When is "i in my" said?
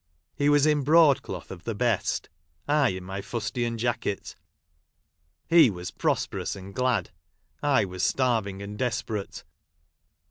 2.67-3.21